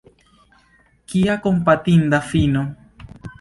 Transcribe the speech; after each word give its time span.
Kia 1.11 1.35
kompatinda 1.43 2.21
fino! 2.31 2.65